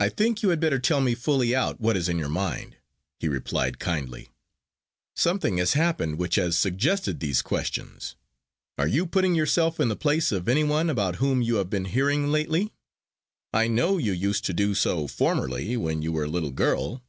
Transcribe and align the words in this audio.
"I 0.00 0.08
think 0.08 0.42
you 0.42 0.48
had 0.48 0.58
better 0.58 0.80
tell 0.80 1.00
me 1.00 1.14
fully 1.14 1.54
out 1.54 1.80
what 1.80 1.96
is 1.96 2.08
in 2.08 2.18
your 2.18 2.28
mind," 2.28 2.78
he 3.20 3.28
replied, 3.28 3.78
kindly. 3.78 4.28
"Something 5.14 5.58
has 5.58 5.74
happened 5.74 6.18
which 6.18 6.34
has 6.34 6.58
suggested 6.58 7.20
these 7.20 7.40
questions. 7.40 8.16
Are 8.76 8.88
you 8.88 9.06
putting 9.06 9.36
yourself 9.36 9.78
in 9.78 9.86
the 9.86 9.94
place 9.94 10.32
of 10.32 10.48
any 10.48 10.64
one 10.64 10.90
about 10.90 11.14
whom 11.22 11.42
you 11.42 11.58
have 11.58 11.70
been 11.70 11.84
hearing 11.84 12.32
lately? 12.32 12.72
I 13.52 13.68
know 13.68 13.98
you 13.98 14.10
used 14.10 14.44
to 14.46 14.52
do 14.52 14.74
so 14.74 15.06
formerly, 15.06 15.76
when 15.76 16.02
you 16.02 16.10
were 16.10 16.24
a 16.24 16.28
little 16.28 16.50
girl." 16.50 17.00